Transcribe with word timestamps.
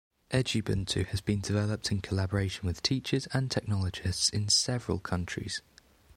Edubuntu 0.31 1.05
has 1.05 1.21
been 1.21 1.41
developed 1.41 1.91
in 1.91 2.01
collaboration 2.01 2.65
with 2.65 2.81
teachers 2.81 3.27
and 3.33 3.51
technologists 3.51 4.31
in 4.31 4.49
several 4.49 4.97
countries. 4.97 5.61